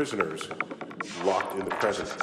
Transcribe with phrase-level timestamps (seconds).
[0.00, 0.48] prisoners
[1.26, 2.19] locked in the present.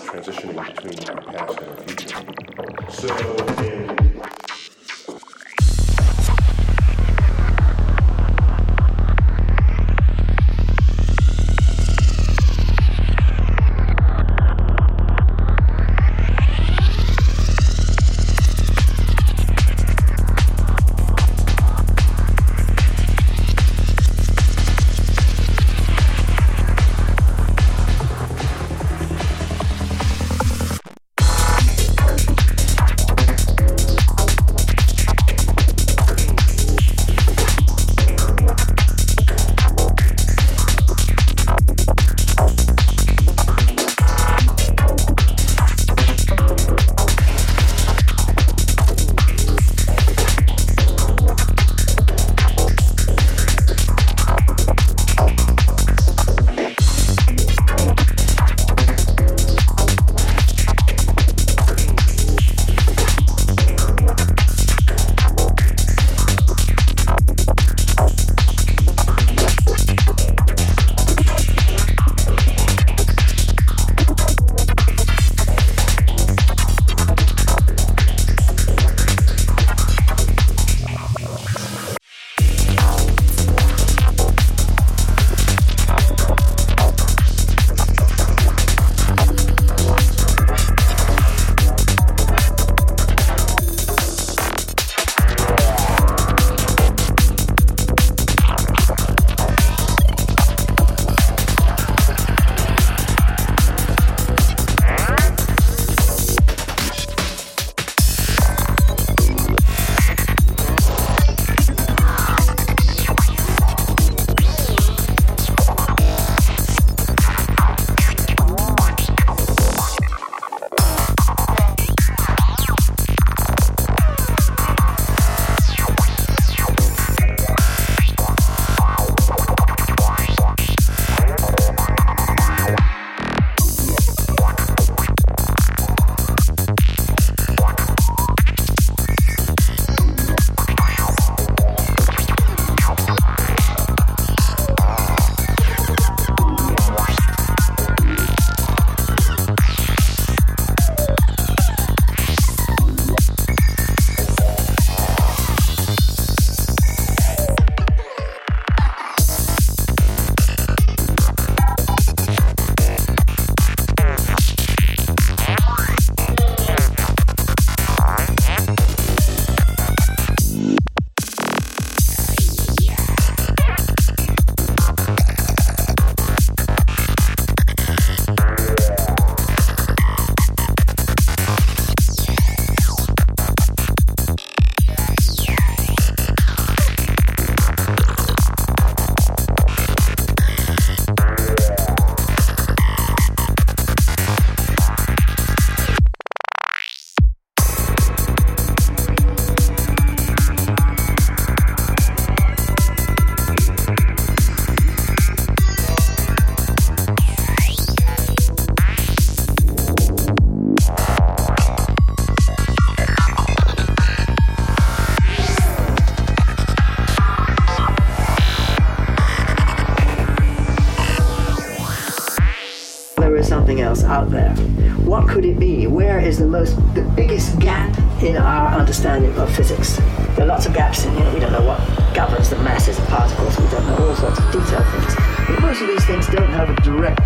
[228.97, 229.97] understanding of physics.
[230.33, 231.31] There are lots of gaps in here.
[231.31, 231.79] We don't know what
[232.15, 233.55] governs the masses of particles.
[233.59, 235.13] We don't know all sorts of detailed things.
[235.45, 237.16] But most of these things don't have a direct